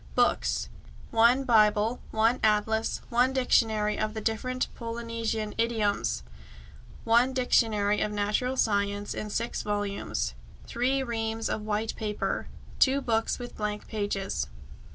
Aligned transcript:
Books: 0.15 0.67
1 1.11 1.43
Bible, 1.43 1.99
1 2.09 2.39
atlas, 2.41 3.01
1 3.09 3.33
dictionary 3.33 3.99
of 3.99 4.15
the 4.15 4.19
different 4.19 4.67
Polynesian 4.73 5.53
idioms, 5.59 6.23
1 7.03 7.33
dictionary 7.33 8.01
of 8.01 8.11
natural 8.11 8.57
science, 8.57 9.13
in 9.13 9.29
six 9.29 9.61
volumes; 9.61 10.33
3 10.65 11.03
reams 11.03 11.49
of 11.49 11.61
white 11.61 11.95
paper, 11.95 12.47
2 12.79 12.99
books 13.01 13.37
with 13.37 13.55
blank 13.55 13.85
pages. 13.87 14.47